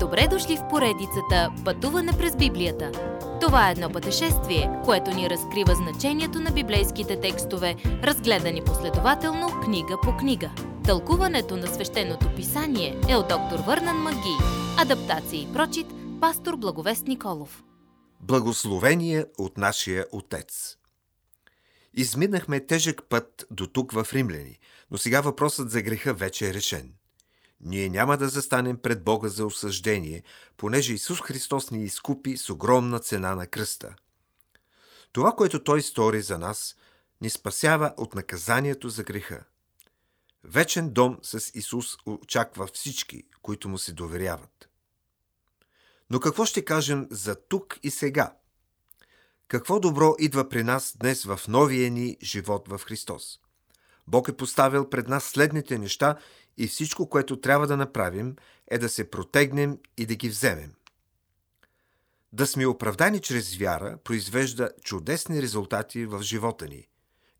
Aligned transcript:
Добре 0.00 0.28
дошли 0.30 0.56
в 0.56 0.68
поредицата 0.70 1.52
Пътуване 1.64 2.12
през 2.12 2.36
Библията. 2.36 2.92
Това 3.40 3.68
е 3.68 3.72
едно 3.72 3.90
пътешествие, 3.90 4.70
което 4.84 5.10
ни 5.10 5.30
разкрива 5.30 5.74
значението 5.74 6.40
на 6.40 6.50
библейските 6.50 7.20
текстове, 7.20 7.76
разгледани 7.84 8.64
последователно 8.64 9.60
книга 9.64 9.96
по 10.02 10.16
книга. 10.16 10.50
Тълкуването 10.84 11.56
на 11.56 11.66
свещеното 11.66 12.34
писание 12.36 13.00
е 13.08 13.16
от 13.16 13.28
доктор 13.28 13.58
Върнан 13.66 13.96
Маги. 13.96 14.36
Адаптация 14.78 15.42
и 15.42 15.52
прочит, 15.52 15.86
пастор 16.20 16.56
Благовест 16.56 17.06
Николов. 17.06 17.64
Благословение 18.20 19.24
от 19.38 19.58
нашия 19.58 20.06
Отец. 20.12 20.76
Изминахме 21.94 22.66
тежък 22.66 23.02
път 23.08 23.46
до 23.50 23.66
тук 23.66 23.92
в 23.92 24.06
Римляни, 24.12 24.58
но 24.90 24.98
сега 24.98 25.20
въпросът 25.20 25.70
за 25.70 25.82
греха 25.82 26.14
вече 26.14 26.48
е 26.48 26.54
решен. 26.54 26.97
Ние 27.60 27.88
няма 27.88 28.16
да 28.16 28.28
застанем 28.28 28.78
пред 28.78 29.04
Бога 29.04 29.28
за 29.28 29.46
осъждение, 29.46 30.22
понеже 30.56 30.94
Исус 30.94 31.20
Христос 31.20 31.70
ни 31.70 31.84
изкупи 31.84 32.36
с 32.36 32.50
огромна 32.50 32.98
цена 32.98 33.34
на 33.34 33.46
кръста. 33.46 33.94
Това, 35.12 35.32
което 35.32 35.64
Той 35.64 35.82
стори 35.82 36.22
за 36.22 36.38
нас, 36.38 36.76
ни 37.20 37.30
спасява 37.30 37.94
от 37.96 38.14
наказанието 38.14 38.88
за 38.88 39.04
греха. 39.04 39.44
Вечен 40.44 40.90
дом 40.90 41.18
с 41.22 41.50
Исус 41.54 41.96
очаква 42.06 42.66
всички, 42.66 43.22
които 43.42 43.68
му 43.68 43.78
се 43.78 43.92
доверяват. 43.92 44.68
Но 46.10 46.20
какво 46.20 46.44
ще 46.44 46.64
кажем 46.64 47.08
за 47.10 47.34
тук 47.34 47.78
и 47.82 47.90
сега? 47.90 48.36
Какво 49.48 49.80
добро 49.80 50.14
идва 50.18 50.48
при 50.48 50.64
нас 50.64 50.96
днес 50.96 51.24
в 51.24 51.40
новия 51.48 51.90
ни 51.90 52.16
живот 52.22 52.68
в 52.68 52.78
Христос? 52.78 53.40
Бог 54.08 54.28
е 54.28 54.36
поставил 54.36 54.90
пред 54.90 55.08
нас 55.08 55.24
следните 55.24 55.78
неща 55.78 56.16
и 56.56 56.68
всичко, 56.68 57.08
което 57.08 57.40
трябва 57.40 57.66
да 57.66 57.76
направим, 57.76 58.36
е 58.68 58.78
да 58.78 58.88
се 58.88 59.10
протегнем 59.10 59.78
и 59.96 60.06
да 60.06 60.14
ги 60.14 60.28
вземем. 60.28 60.72
Да 62.32 62.46
сме 62.46 62.66
оправдани 62.66 63.20
чрез 63.20 63.56
вяра 63.56 63.98
произвежда 64.04 64.70
чудесни 64.82 65.42
резултати 65.42 66.06
в 66.06 66.22
живота 66.22 66.66
ни. 66.66 66.88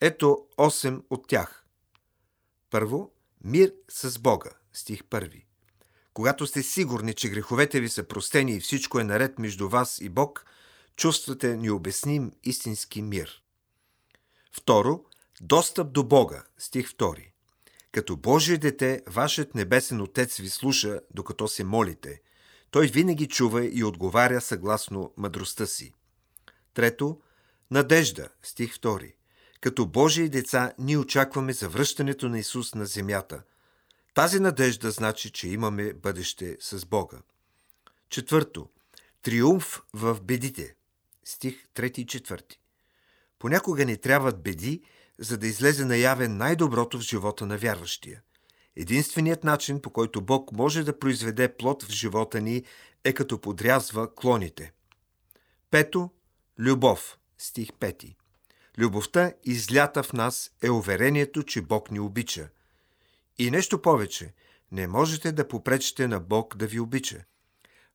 Ето 0.00 0.38
8 0.58 1.02
от 1.10 1.28
тях. 1.28 1.64
Първо, 2.70 3.12
мир 3.44 3.72
с 3.88 4.18
Бога. 4.18 4.50
Стих 4.72 5.02
1. 5.02 5.42
Когато 6.14 6.46
сте 6.46 6.62
сигурни, 6.62 7.14
че 7.14 7.28
греховете 7.28 7.80
ви 7.80 7.88
са 7.88 8.04
простени 8.04 8.52
и 8.52 8.60
всичко 8.60 9.00
е 9.00 9.04
наред 9.04 9.38
между 9.38 9.68
вас 9.68 9.98
и 10.00 10.08
Бог, 10.08 10.46
чувствате 10.96 11.56
необясним 11.56 12.32
истински 12.44 13.02
мир. 13.02 13.42
Второ, 14.52 15.04
достъп 15.40 15.92
до 15.92 16.04
Бога. 16.04 16.44
Стих 16.58 16.88
2. 16.88 17.26
Като 17.92 18.16
Божие 18.16 18.58
дете, 18.58 19.02
вашият 19.06 19.54
небесен 19.54 20.00
Отец 20.00 20.36
ви 20.36 20.48
слуша, 20.48 21.00
докато 21.14 21.48
се 21.48 21.64
молите. 21.64 22.20
Той 22.70 22.86
винаги 22.86 23.28
чува 23.28 23.66
и 23.66 23.84
отговаря 23.84 24.40
съгласно 24.40 25.12
мъдростта 25.16 25.66
си. 25.66 25.92
Трето, 26.74 27.20
надежда, 27.70 28.28
стих 28.42 28.74
2. 28.74 29.14
Като 29.60 29.86
Божии 29.86 30.28
деца, 30.28 30.72
ние 30.78 30.98
очакваме 30.98 31.52
завръщането 31.52 32.28
на 32.28 32.38
Исус 32.38 32.74
на 32.74 32.86
земята. 32.86 33.42
Тази 34.14 34.40
надежда 34.40 34.90
значи, 34.90 35.30
че 35.30 35.48
имаме 35.48 35.92
бъдеще 35.92 36.56
с 36.60 36.86
Бога. 36.86 37.18
Четвърто, 38.08 38.68
триумф 39.22 39.82
в 39.92 40.18
бедите, 40.22 40.74
стих 41.24 41.66
3 41.74 41.98
и 41.98 42.06
4. 42.06 42.42
Понякога 43.38 43.84
ни 43.84 43.96
трябват 43.96 44.42
беди, 44.42 44.82
за 45.18 45.38
да 45.38 45.46
излезе 45.46 45.84
наявен 45.84 46.36
най-доброто 46.36 46.98
в 46.98 47.02
живота 47.02 47.46
на 47.46 47.58
вярващия. 47.58 48.22
Единственият 48.76 49.44
начин, 49.44 49.80
по 49.80 49.90
който 49.90 50.20
Бог 50.20 50.52
може 50.52 50.84
да 50.84 50.98
произведе 50.98 51.56
плод 51.56 51.82
в 51.82 51.90
живота 51.90 52.40
ни, 52.40 52.64
е 53.04 53.12
като 53.12 53.40
подрязва 53.40 54.14
клоните. 54.14 54.72
Пето– 55.70 56.10
любов, 56.58 57.18
стих 57.38 57.68
5. 57.68 58.14
Любовта, 58.78 59.32
излята 59.44 60.02
в 60.02 60.12
нас, 60.12 60.50
е 60.62 60.70
уверението, 60.70 61.42
че 61.42 61.62
Бог 61.62 61.90
ни 61.90 62.00
обича. 62.00 62.48
И 63.38 63.50
нещо 63.50 63.82
повече, 63.82 64.34
не 64.72 64.86
можете 64.86 65.32
да 65.32 65.48
попречите 65.48 66.08
на 66.08 66.20
Бог 66.20 66.56
да 66.56 66.66
ви 66.66 66.80
обича. 66.80 67.24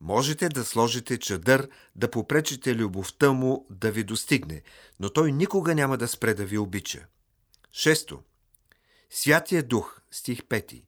Можете 0.00 0.48
да 0.48 0.64
сложите 0.64 1.18
чадър, 1.18 1.68
да 1.96 2.10
попречите 2.10 2.74
любовта 2.74 3.32
му 3.32 3.66
да 3.70 3.90
ви 3.90 4.04
достигне, 4.04 4.62
но 5.00 5.10
той 5.10 5.32
никога 5.32 5.74
няма 5.74 5.98
да 5.98 6.08
спре 6.08 6.34
да 6.34 6.44
ви 6.44 6.58
обича. 6.58 7.06
Шесто. 7.78 8.22
Святия 9.10 9.62
Дух, 9.62 10.00
стих 10.10 10.42
5. 10.42 10.84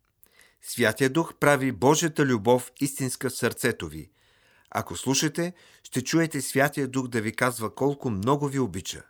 Святия 0.63 1.11
Дух 1.11 1.35
прави 1.35 1.73
Божията 1.73 2.27
любов 2.27 2.73
истинска 2.81 3.31
в 3.31 3.37
сърцето 3.37 3.89
ви. 3.89 4.11
Ако 4.71 4.97
слушате, 4.97 5.55
ще 5.83 6.05
чуете 6.05 6.41
Святия 6.41 6.89
Дух 6.89 7.09
да 7.09 7.21
ви 7.21 7.33
казва 7.33 7.75
колко 7.75 8.11
много 8.11 8.49
ви 8.49 8.59
обича. 8.59 9.03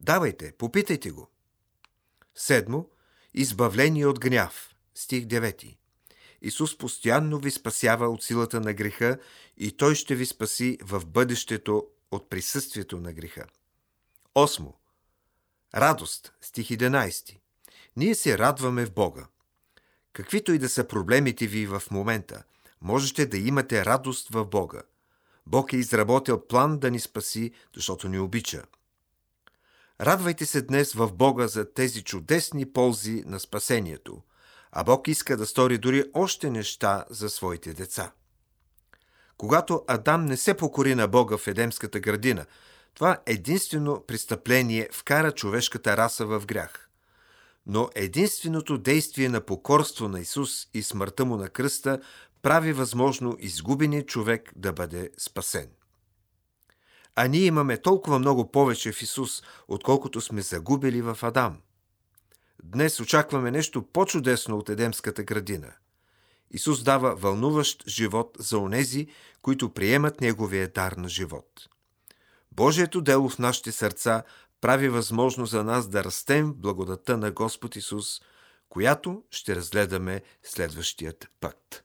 Давайте, 0.00 0.52
попитайте 0.52 1.10
го. 1.10 1.28
Седмо. 2.34 2.84
Избавление 3.34 4.06
от 4.06 4.20
гняв. 4.20 4.74
Стих 4.94 5.24
9. 5.24 5.76
Исус 6.42 6.78
постоянно 6.78 7.38
ви 7.38 7.50
спасява 7.50 8.08
от 8.08 8.22
силата 8.22 8.60
на 8.60 8.72
греха 8.72 9.18
и 9.56 9.72
Той 9.72 9.94
ще 9.94 10.14
ви 10.14 10.26
спаси 10.26 10.78
в 10.82 11.06
бъдещето 11.06 11.86
от 12.10 12.30
присъствието 12.30 13.00
на 13.00 13.12
греха. 13.12 13.46
Осмо. 14.34 14.85
Радост. 15.76 16.32
Стих 16.40 16.68
11. 16.68 17.38
Ние 17.96 18.14
се 18.14 18.38
радваме 18.38 18.84
в 18.84 18.92
Бога. 18.92 19.26
Каквито 20.12 20.52
и 20.52 20.58
да 20.58 20.68
са 20.68 20.88
проблемите 20.88 21.46
ви 21.46 21.66
в 21.66 21.82
момента, 21.90 22.42
можете 22.82 23.26
да 23.26 23.38
имате 23.38 23.84
радост 23.84 24.28
в 24.28 24.44
Бога. 24.44 24.82
Бог 25.46 25.72
е 25.72 25.76
изработил 25.76 26.46
план 26.46 26.78
да 26.78 26.90
ни 26.90 27.00
спаси, 27.00 27.52
защото 27.74 28.08
ни 28.08 28.18
обича. 28.18 28.62
Радвайте 30.00 30.46
се 30.46 30.62
днес 30.62 30.92
в 30.92 31.12
Бога 31.12 31.46
за 31.46 31.72
тези 31.72 32.02
чудесни 32.02 32.72
ползи 32.72 33.22
на 33.26 33.40
спасението– 33.40 34.22
а 34.78 34.84
Бог 34.84 35.08
иска 35.08 35.36
да 35.36 35.46
стори 35.46 35.78
дори 35.78 36.04
още 36.14 36.50
неща 36.50 37.04
за 37.10 37.30
своите 37.30 37.74
деца. 37.74 38.12
Когато 39.36 39.84
Адам 39.86 40.24
не 40.24 40.36
се 40.36 40.54
покори 40.54 40.94
на 40.94 41.08
Бога 41.08 41.36
в 41.36 41.46
Едемската 41.46 42.00
градина, 42.00 42.46
това 42.96 43.18
единствено 43.26 44.04
престъпление 44.06 44.88
вкара 44.92 45.32
човешката 45.32 45.96
раса 45.96 46.26
в 46.26 46.42
грях. 46.46 46.88
Но 47.66 47.88
единственото 47.94 48.78
действие 48.78 49.28
на 49.28 49.40
покорство 49.40 50.08
на 50.08 50.20
Исус 50.20 50.66
и 50.74 50.82
смъртта 50.82 51.24
му 51.24 51.36
на 51.36 51.48
кръста 51.48 52.00
прави 52.42 52.72
възможно 52.72 53.36
изгубеният 53.40 54.08
човек 54.08 54.52
да 54.56 54.72
бъде 54.72 55.10
спасен. 55.18 55.68
А 57.16 57.26
ние 57.26 57.44
имаме 57.44 57.82
толкова 57.82 58.18
много 58.18 58.52
повече 58.52 58.92
в 58.92 59.02
Исус, 59.02 59.42
отколкото 59.68 60.20
сме 60.20 60.42
загубили 60.42 61.02
в 61.02 61.18
Адам. 61.22 61.56
Днес 62.64 63.00
очакваме 63.00 63.50
нещо 63.50 63.82
по-чудесно 63.82 64.58
от 64.58 64.68
Едемската 64.68 65.22
градина. 65.22 65.72
Исус 66.50 66.82
дава 66.82 67.14
вълнуващ 67.14 67.88
живот 67.88 68.36
за 68.38 68.58
онези, 68.58 69.06
които 69.42 69.70
приемат 69.74 70.20
Неговия 70.20 70.68
дар 70.68 70.92
на 70.92 71.08
живот. 71.08 71.68
Божието 72.56 73.00
дело 73.00 73.28
в 73.28 73.38
нашите 73.38 73.72
сърца 73.72 74.22
прави 74.60 74.88
възможно 74.88 75.46
за 75.46 75.64
нас 75.64 75.88
да 75.88 76.04
растем 76.04 76.54
благодата 76.56 77.16
на 77.16 77.30
Господ 77.30 77.76
Исус, 77.76 78.20
която 78.68 79.22
ще 79.30 79.56
разгледаме 79.56 80.22
следващият 80.42 81.28
път. 81.40 81.84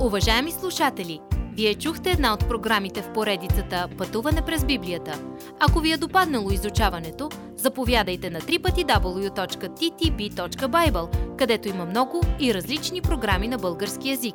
Уважаеми 0.00 0.52
слушатели! 0.52 1.20
Вие 1.52 1.74
чухте 1.74 2.10
една 2.10 2.34
от 2.34 2.48
програмите 2.48 3.02
в 3.02 3.12
поредицата 3.12 3.88
Пътуване 3.98 4.44
през 4.46 4.64
Библията. 4.64 5.24
Ако 5.60 5.80
ви 5.80 5.92
е 5.92 5.96
допаднало 5.96 6.50
изучаването, 6.50 7.30
заповядайте 7.56 8.30
на 8.30 8.40
www.ttb.bible, 8.40 9.76
където 11.36 11.68
има 11.68 11.86
много 11.86 12.22
и 12.40 12.54
различни 12.54 13.02
програми 13.02 13.48
на 13.48 13.58
български 13.58 14.10
язик. 14.10 14.34